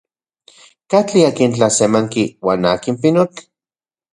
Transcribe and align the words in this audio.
¿Katli 0.91 1.21
akin 1.27 1.51
tlasemanki 1.55 2.23
uan 2.45 2.63
akin 2.73 2.95
pinotl? 3.01 3.39